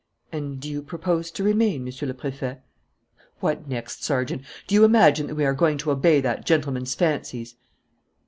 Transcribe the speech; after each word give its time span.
"And 0.31 0.59
do 0.59 0.67
you 0.67 0.81
propose 0.81 1.29
to 1.29 1.43
remain, 1.43 1.83
Monsieur 1.85 2.07
le 2.07 2.15
Préfet?" 2.15 2.61
"What 3.39 3.67
next, 3.69 4.03
Sergeant? 4.03 4.41
Do 4.65 4.73
you 4.73 4.83
imagine 4.83 5.27
that 5.27 5.35
we 5.35 5.45
are 5.45 5.53
going 5.53 5.77
to 5.77 5.91
obey 5.91 6.19
that 6.21 6.43
gentleman's 6.43 6.95
fancies?" 6.95 7.55